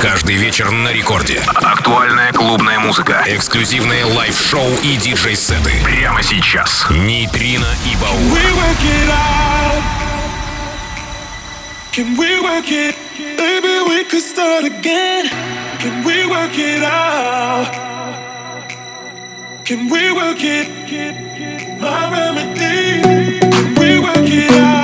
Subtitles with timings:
[0.00, 1.42] Каждый вечер на рекорде.
[1.56, 3.22] Актуальная клубная музыка.
[3.26, 5.72] Эксклюзивные live-шоу и диджей-сеты.
[5.84, 6.86] Прямо сейчас.
[6.88, 8.18] Нейтрино и Баур.
[8.32, 9.82] We work it out.
[11.92, 12.96] Can we work it?
[13.18, 15.28] Maybe we could start again.
[15.78, 17.68] Can we work it out?
[19.66, 20.68] Can we work it?
[21.78, 23.02] My remedy.
[23.40, 24.79] Can we work it out?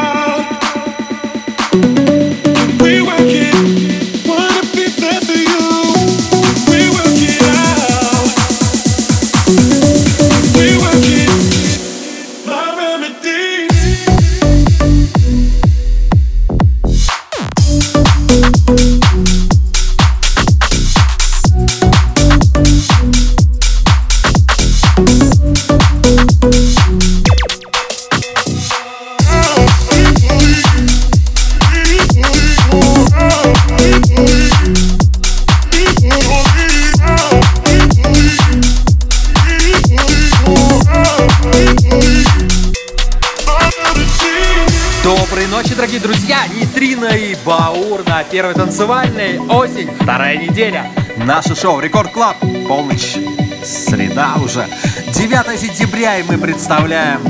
[47.97, 50.91] Сатурна, первый танцевальный, осень, вторая неделя.
[51.17, 52.37] Наше шоу Рекорд Club,
[52.69, 53.17] полночь,
[53.65, 54.67] среда уже.
[55.15, 57.23] 9 сентября, и мы представляем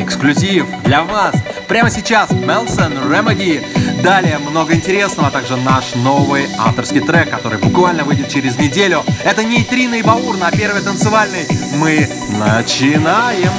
[0.00, 1.36] эксклюзив для вас.
[1.68, 3.62] Прямо сейчас Melsen Remedy.
[4.02, 9.04] Далее много интересного, а также наш новый авторский трек, который буквально выйдет через неделю.
[9.22, 13.52] Это Нейтрино и Баур на первый танцевальный Мы начинаем.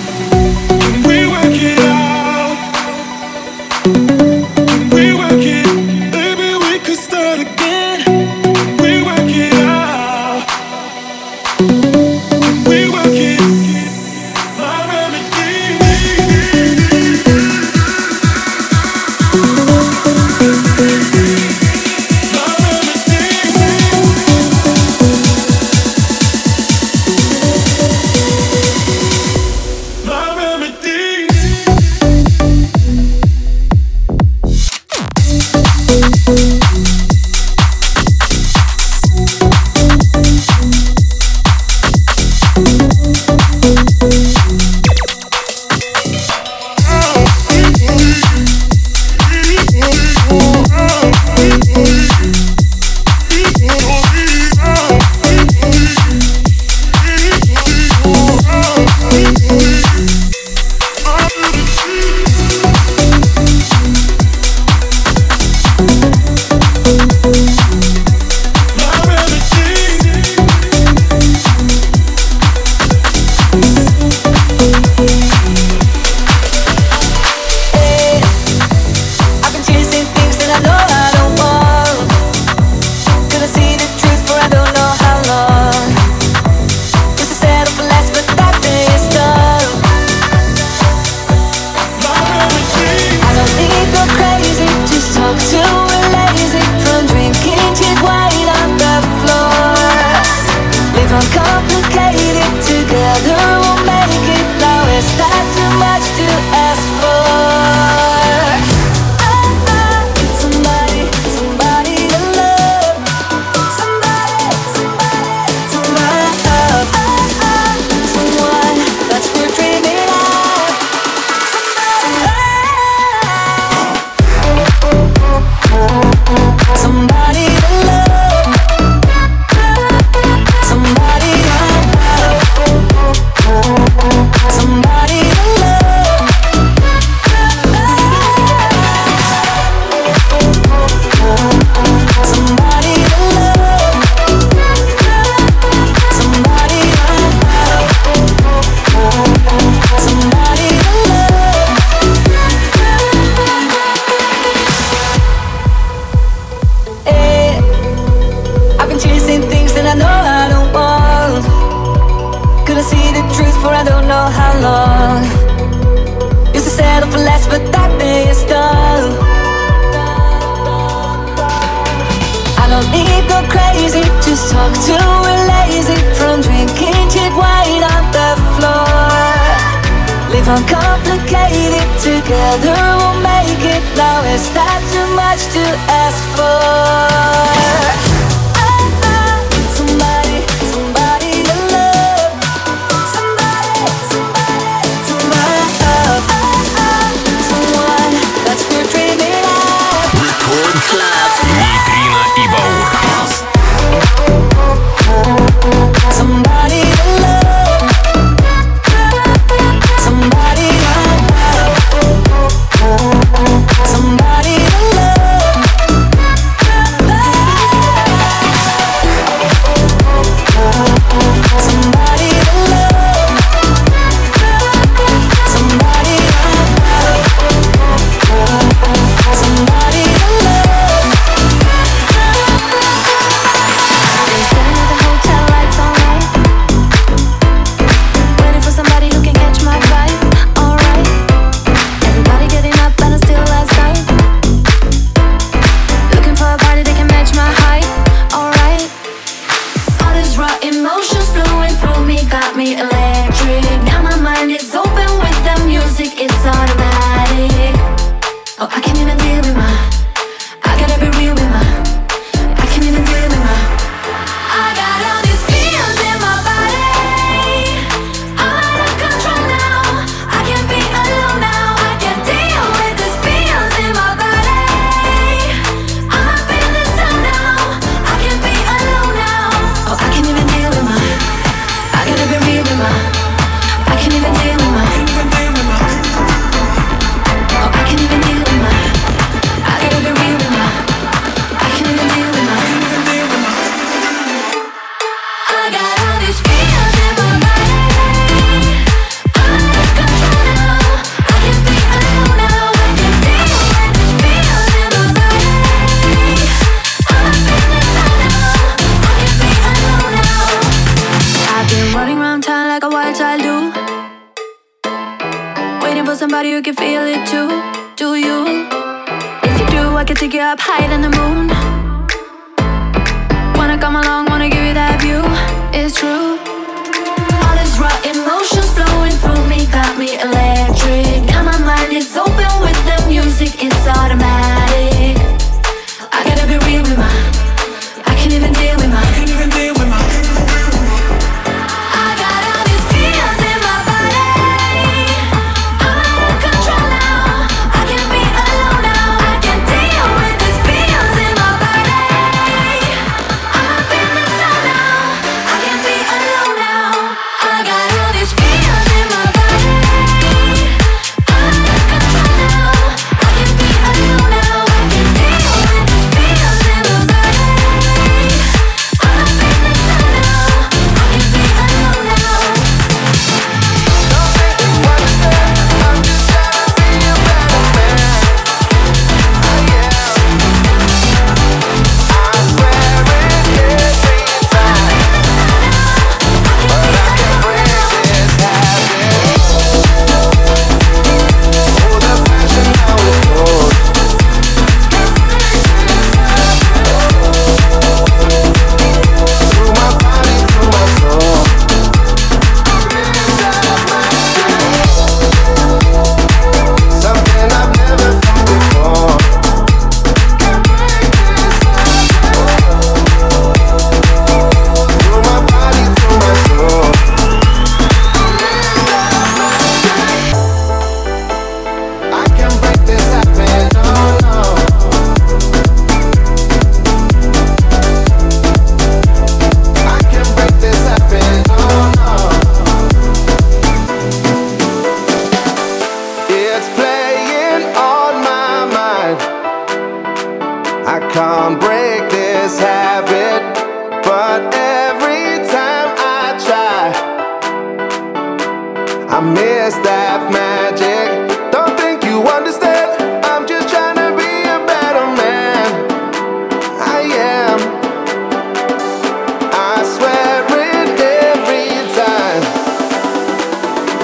[4.91, 5.80] We work it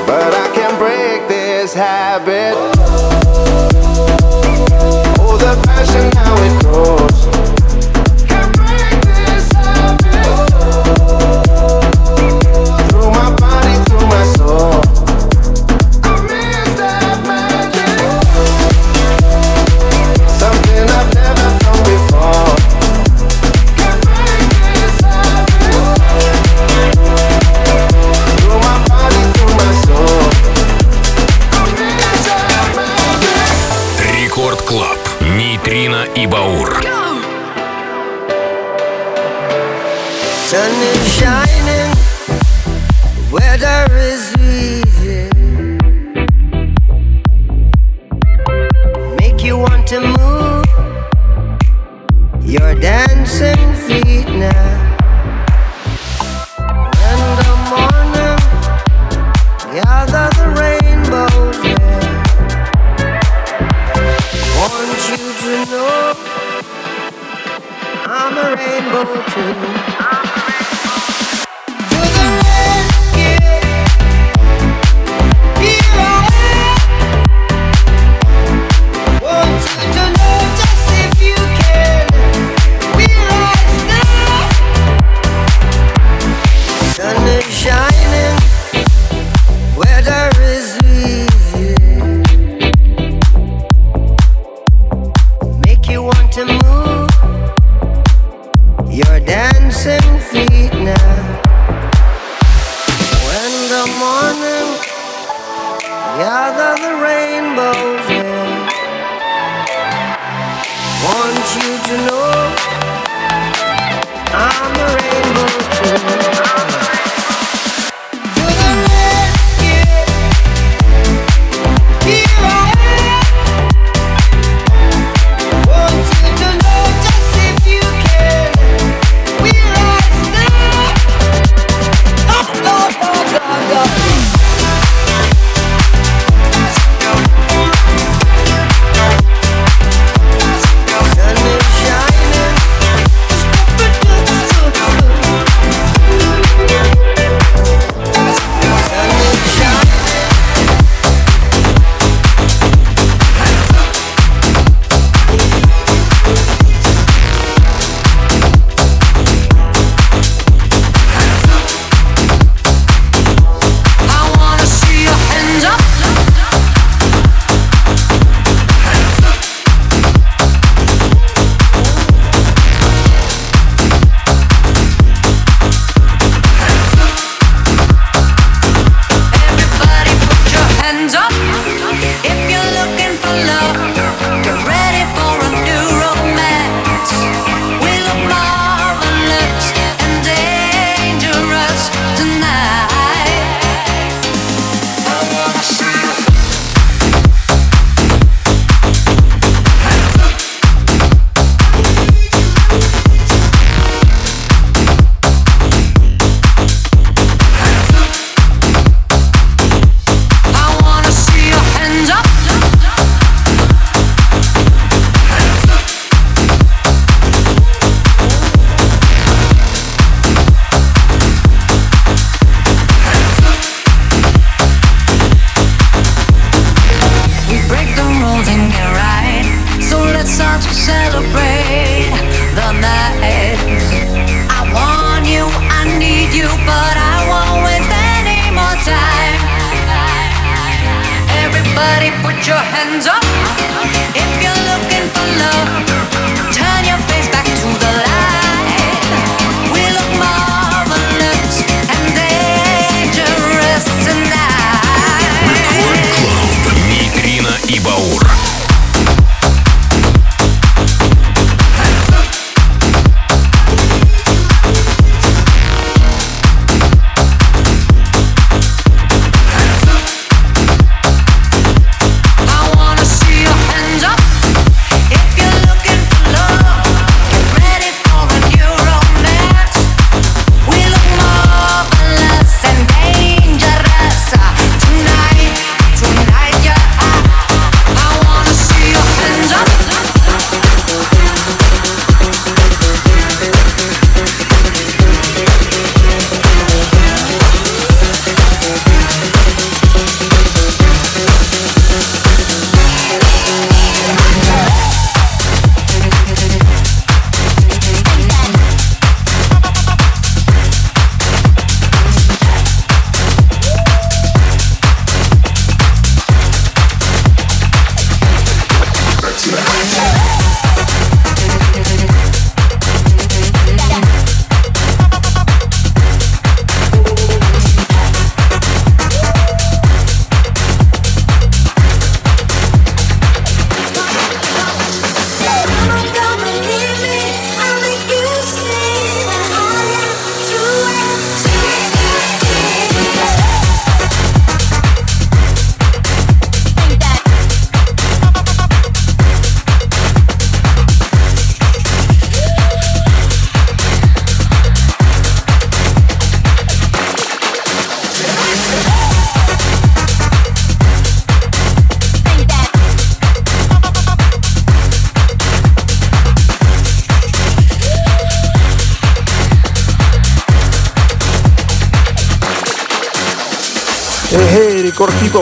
[0.08, 2.56] but I can't break this habit.
[5.20, 7.07] Oh, the passion now it grows.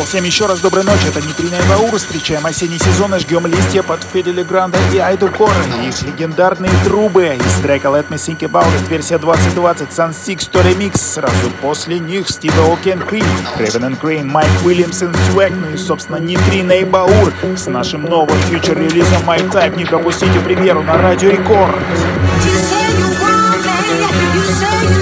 [0.05, 1.97] Всем еще раз доброй ночи, это Нитрина и Баур.
[1.97, 5.81] Встречаем осенний сезон и жгем листья под Федели Гранда и Айду Корен.
[5.81, 10.63] Их легендарные трубы из трека Let Me Think About It, версия 2020, Sun Six to
[10.63, 10.97] Remix.
[10.97, 13.25] Сразу после них Стив Оукен Крим,
[13.57, 19.23] Ревен Крейн, Майк Уильямсон, Свэг, ну и, собственно, Нитрина и Баур с нашим новым фьючер-релизом
[19.23, 19.75] My Type.
[19.75, 21.75] Не пропустите премьеру на Радио Рекорд.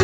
[0.00, 0.03] и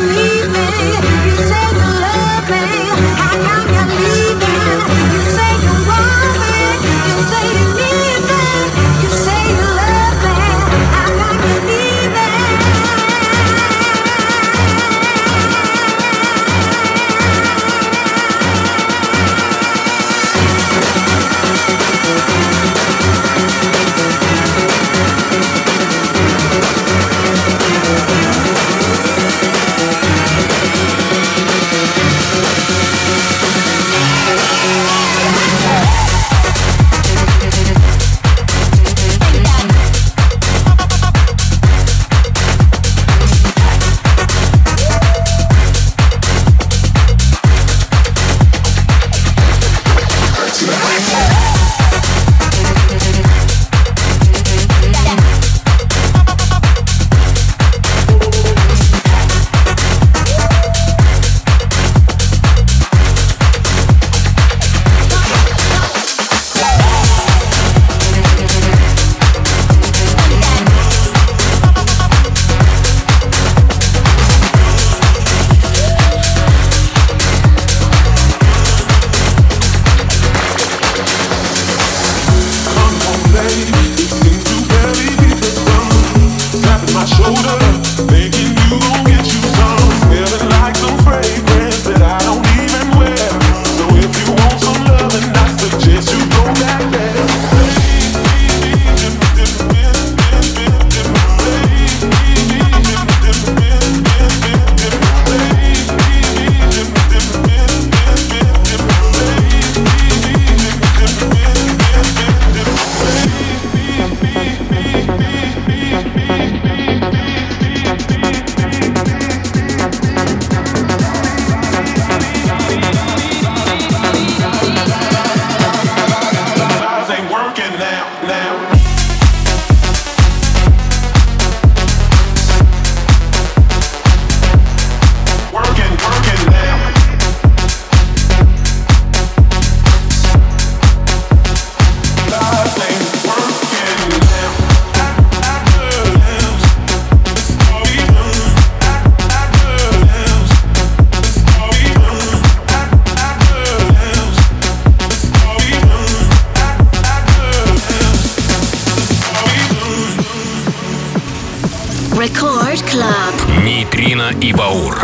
[162.31, 163.63] Рекорд Клаб.
[163.63, 164.97] Нейтрино и Баур.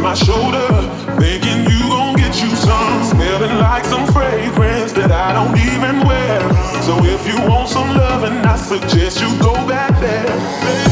[0.00, 0.68] My shoulder,
[1.18, 3.04] thinking you get you some.
[3.04, 6.40] Smelling like some fragrance that I don't even wear.
[6.82, 10.83] So if you want some loving, I suggest you go back there.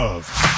[0.00, 0.50] love.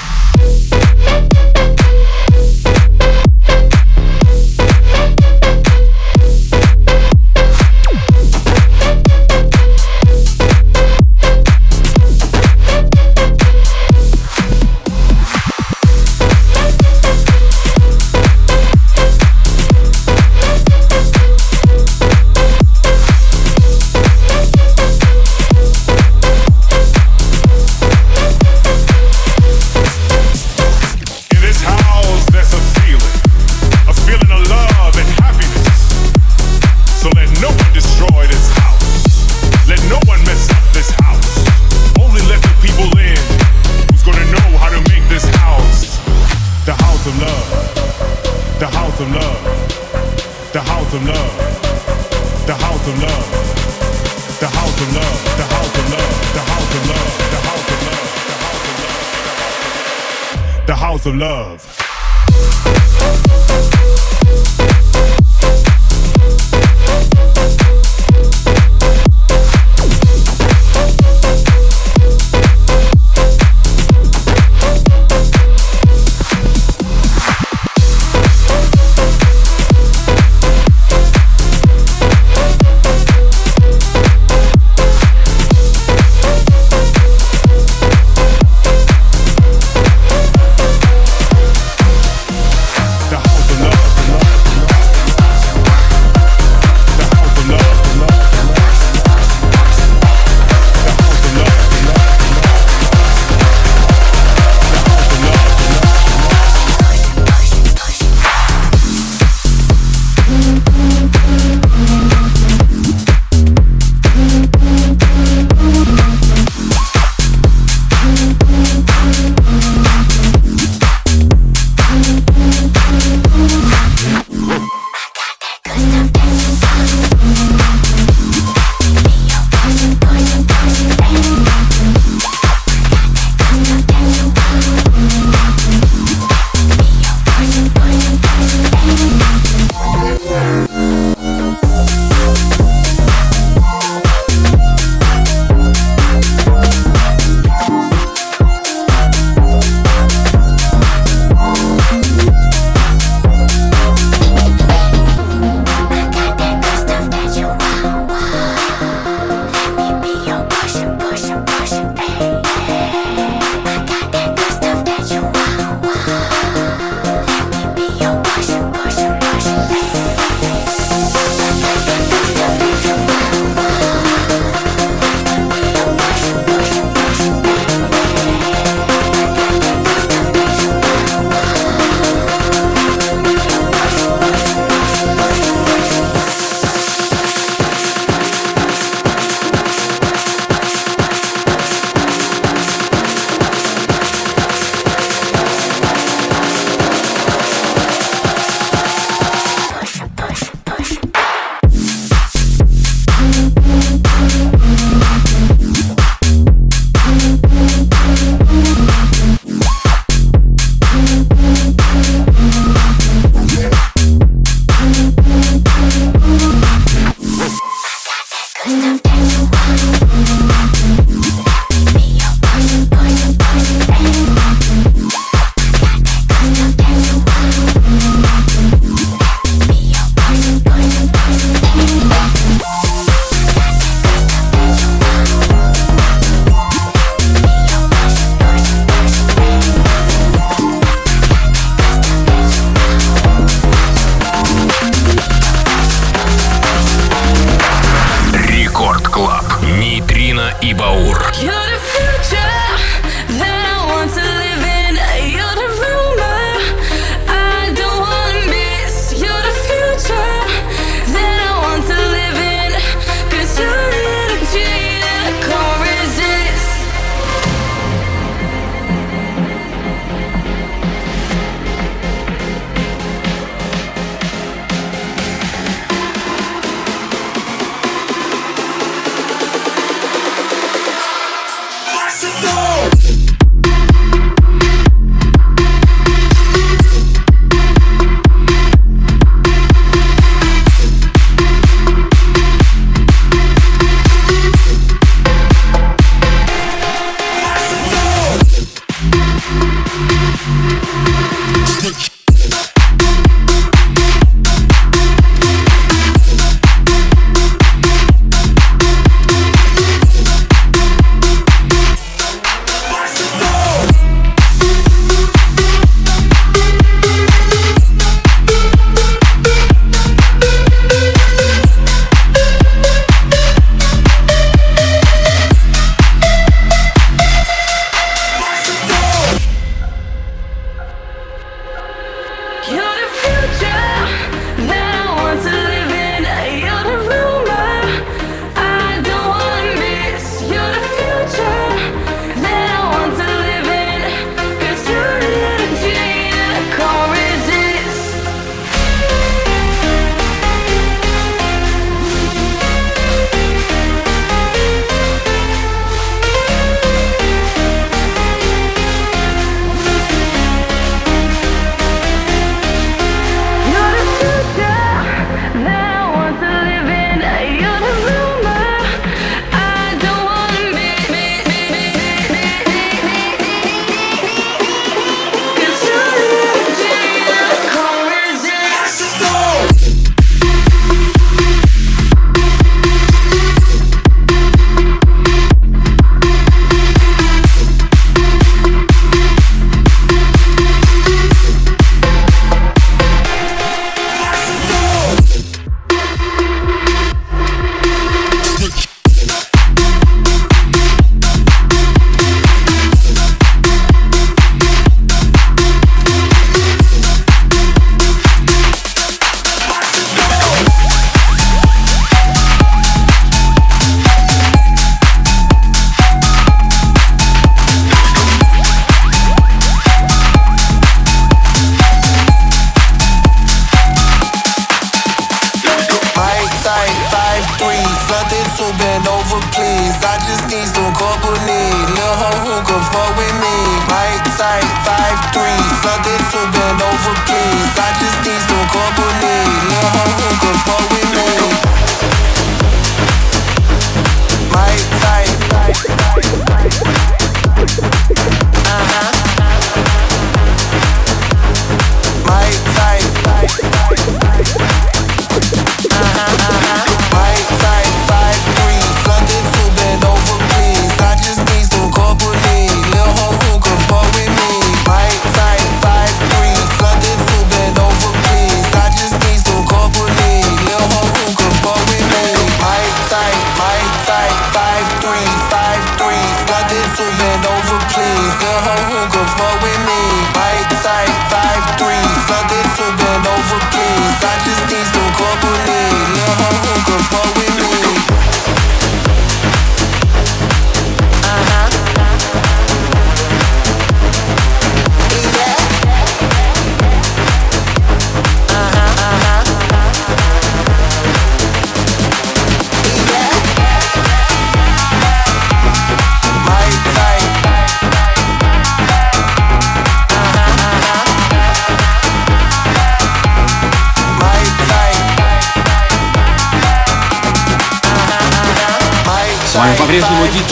[61.07, 61.82] of love.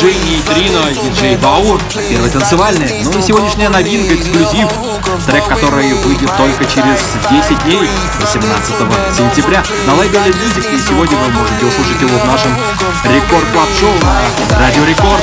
[0.00, 3.04] Диджей Нейтрино, диджей Баур, первый танцевальный.
[3.04, 4.66] Ну и сегодняшняя новинка, эксклюзив,
[5.26, 7.86] трек, который выйдет только через 10 дней,
[8.18, 8.74] 18
[9.14, 10.74] сентября на лейбле Music.
[10.74, 12.56] И сегодня вы можете услышать его в нашем
[13.04, 13.92] Record Club Show
[14.52, 15.22] на Радио Рекорд.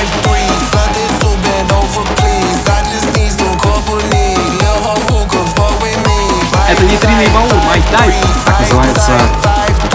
[6.70, 8.14] Это Нейтрино и Баур, My Type,
[8.46, 9.18] так называется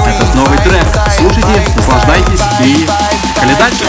[0.05, 0.85] этот новый трек.
[1.17, 2.85] Слушайте, наслаждайтесь и
[3.39, 3.85] Каледачи.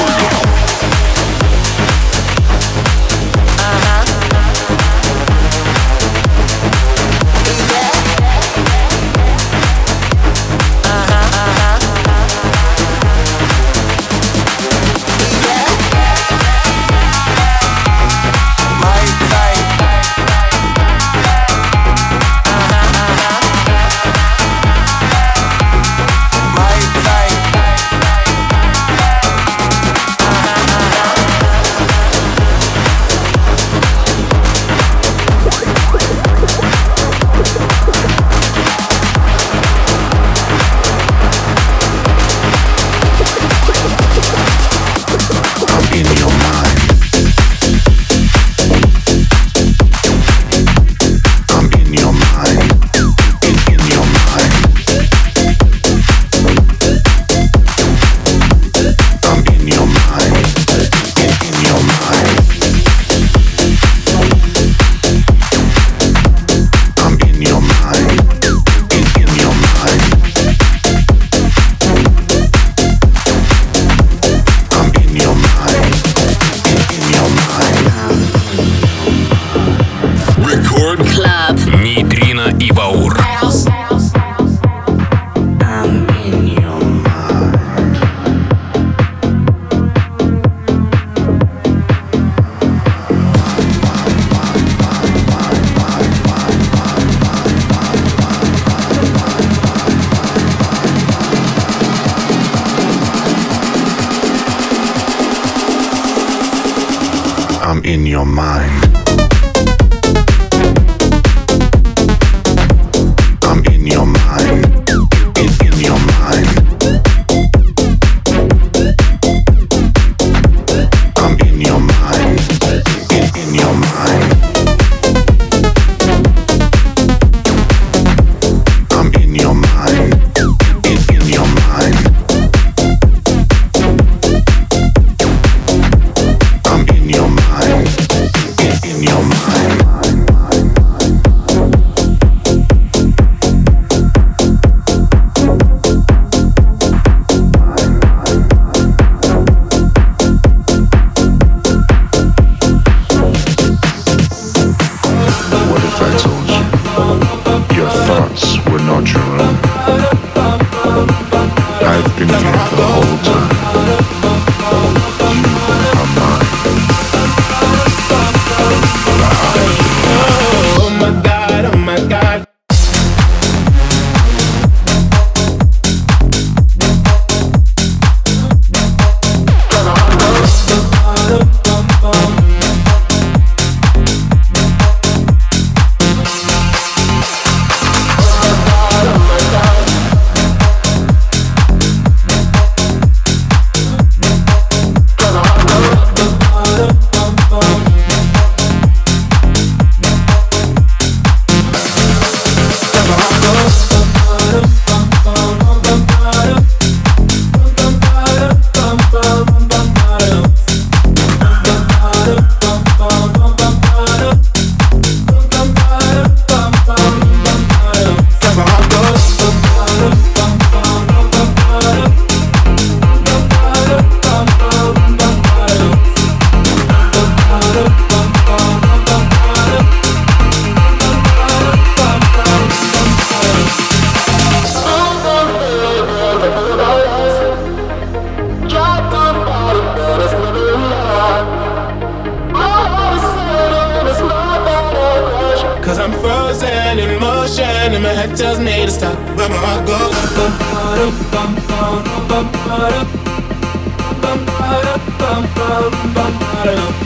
[248.36, 250.14] tells me to stop, Where my heart goes.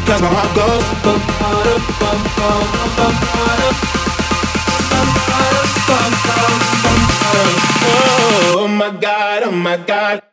[0.06, 0.84] Cause my heart goes.
[7.90, 10.27] Oh, oh my god, oh my god.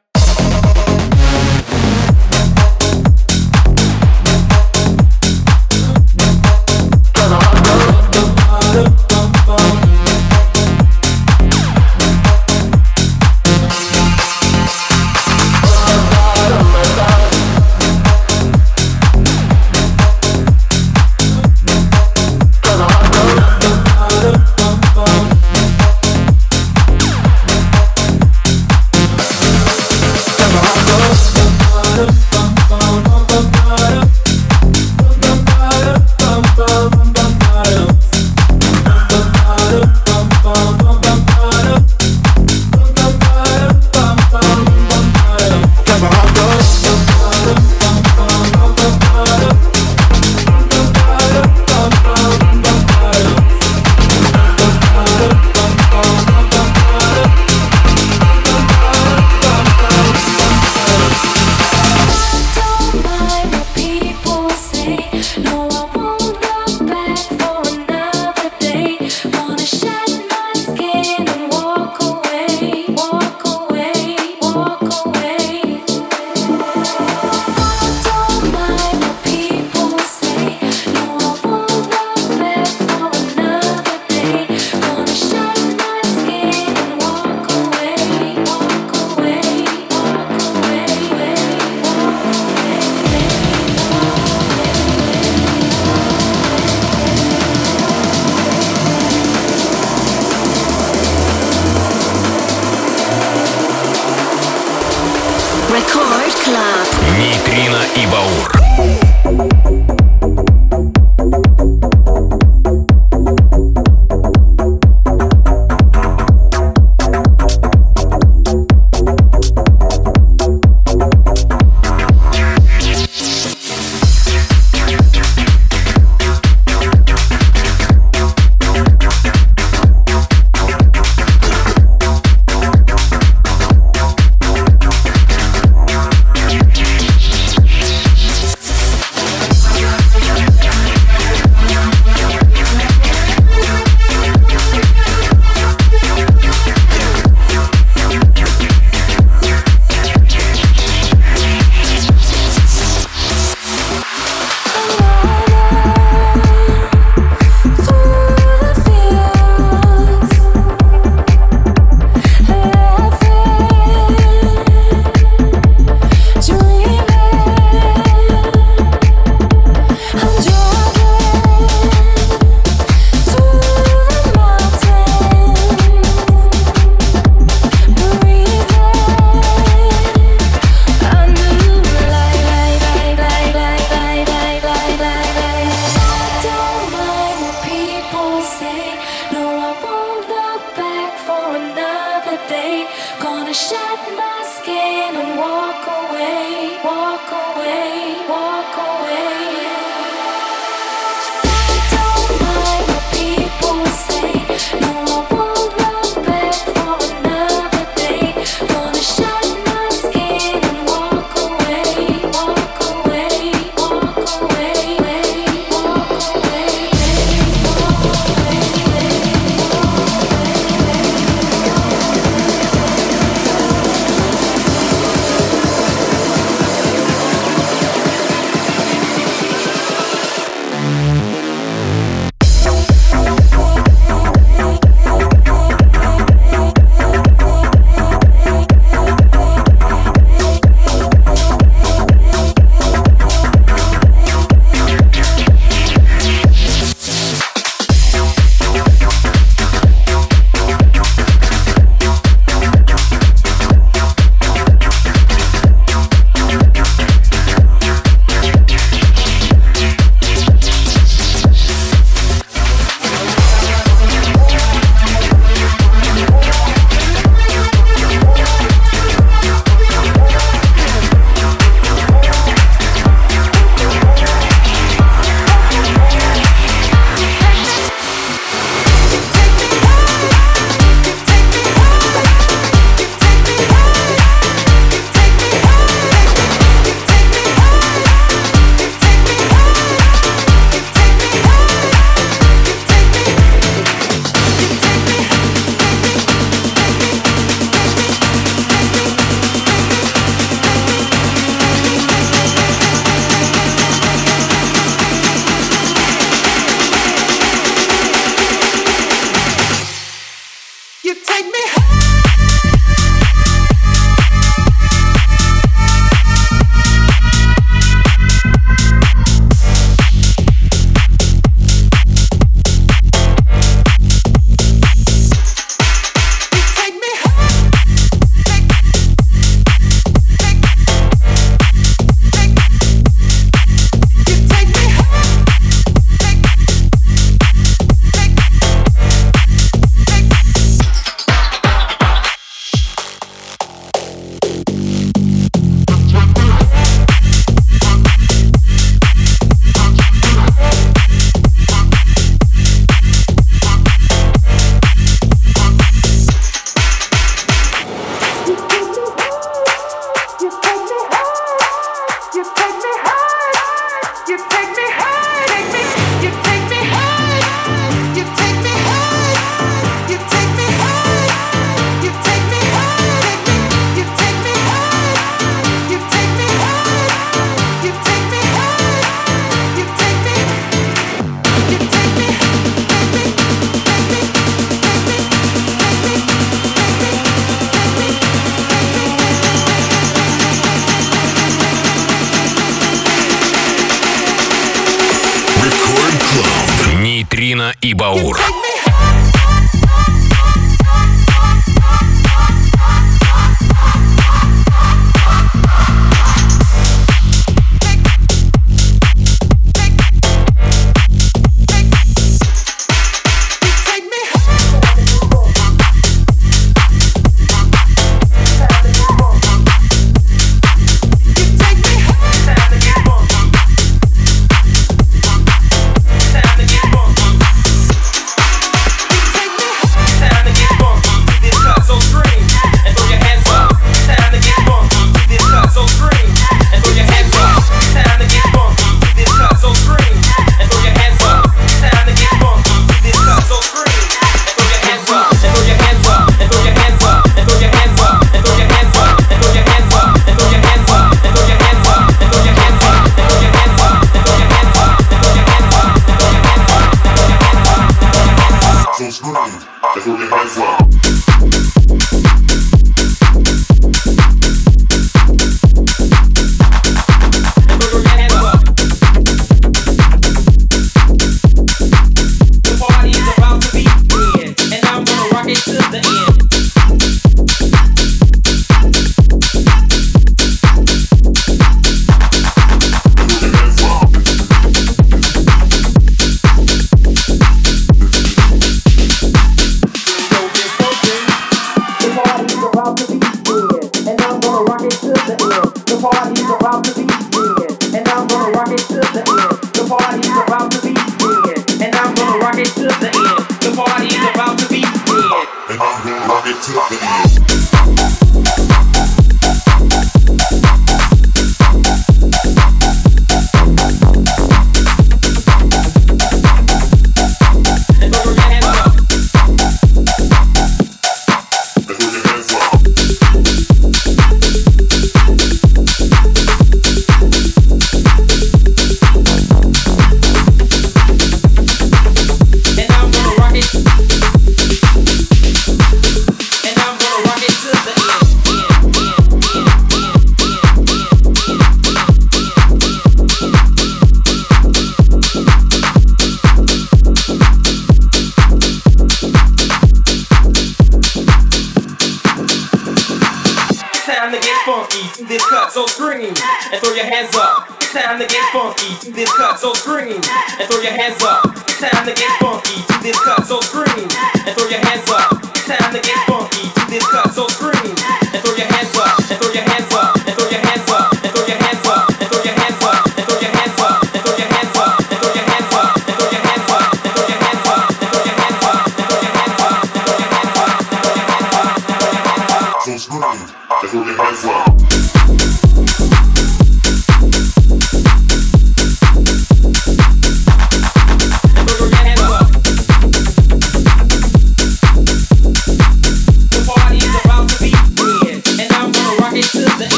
[560.85, 561.44] Your hands up.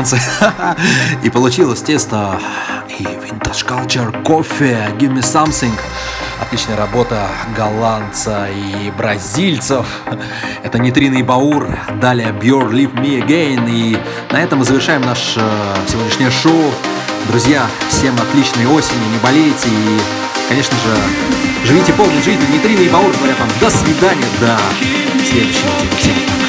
[0.00, 0.20] Латиноамериканцы.
[1.22, 2.40] и получилось тесто
[2.98, 5.72] и Vintage Culture, кофе, Give Me Something.
[6.40, 9.86] Отличная работа голландца и бразильцев.
[10.62, 11.68] Это Нитрина и Баур.
[12.00, 13.68] Далее Björn Leave Me Again.
[13.70, 13.98] И
[14.32, 16.72] на этом мы завершаем наше э, сегодняшнее шоу.
[17.28, 20.00] Друзья, всем отличной осени, не болейте и,
[20.48, 22.46] конечно же, живите полной жизнью.
[22.52, 24.58] Нитрина и Баур говорят вам до свидания, до
[25.22, 25.96] следующей недели.
[25.98, 26.39] Всем Record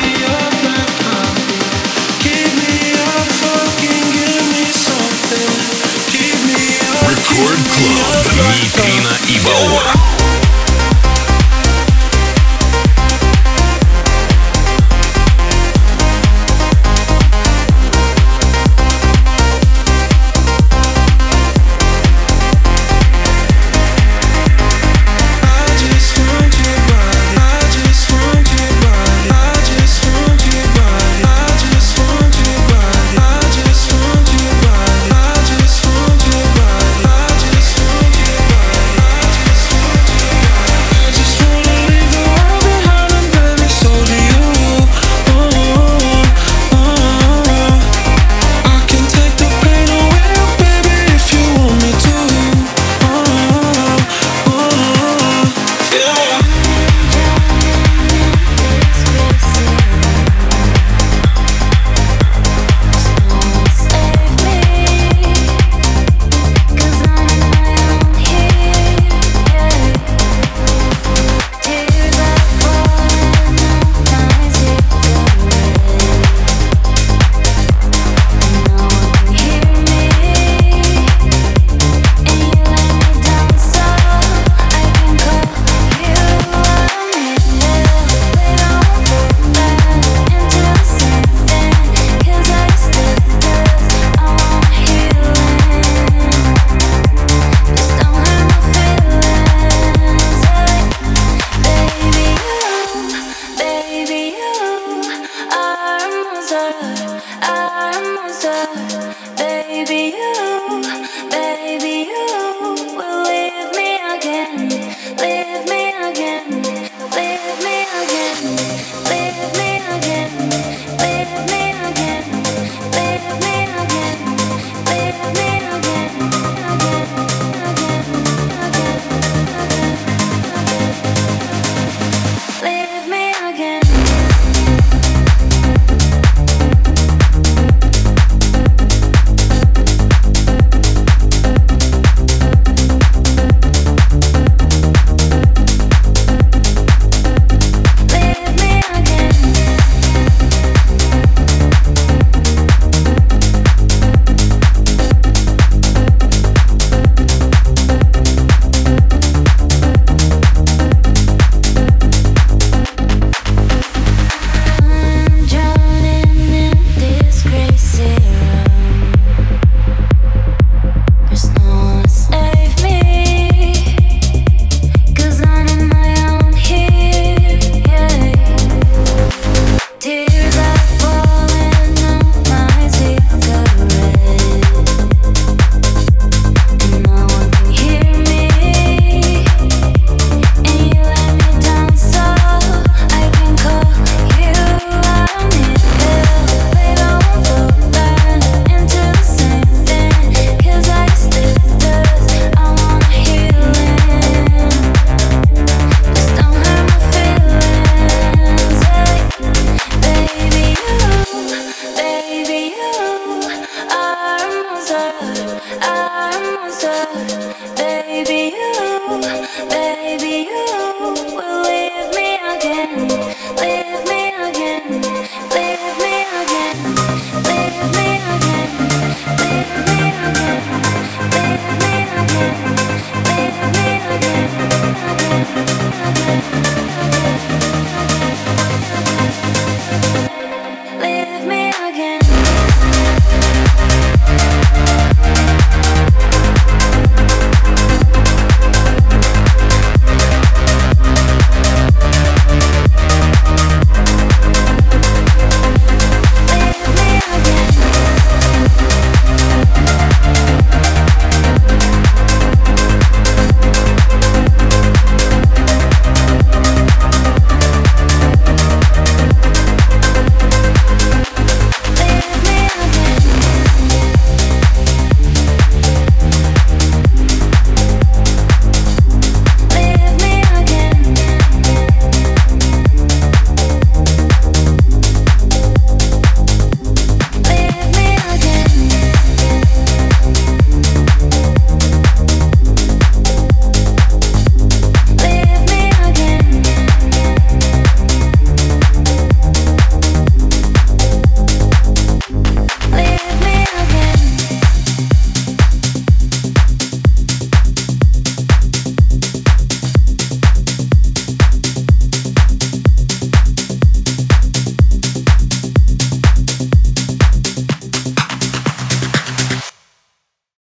[7.81, 8.25] Club.
[8.35, 10.10] Нейтрино и Бауэр.